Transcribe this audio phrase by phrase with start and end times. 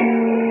[0.00, 0.49] Música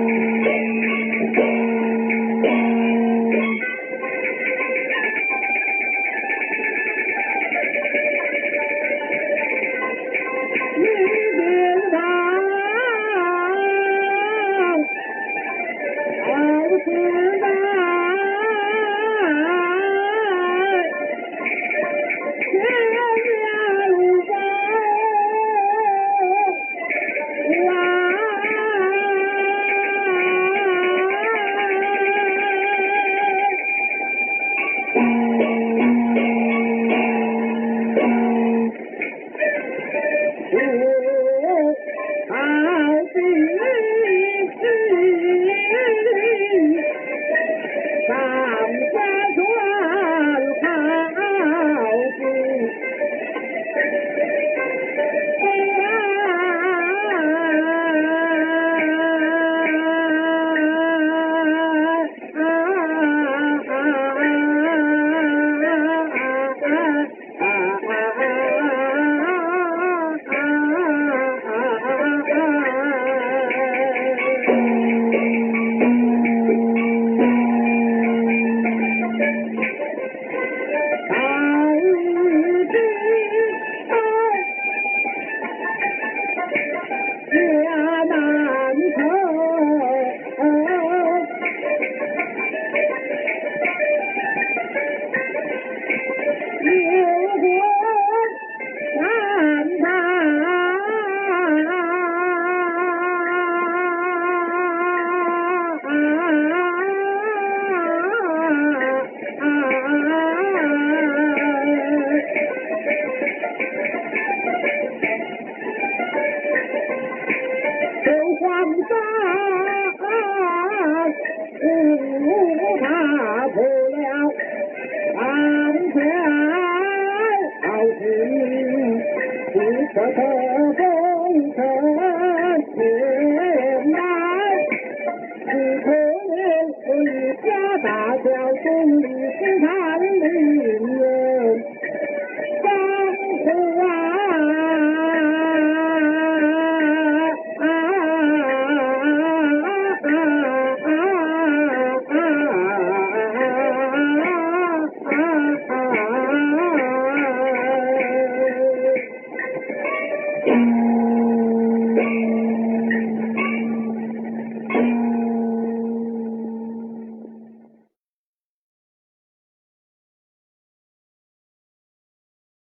[129.92, 132.09] 风尘。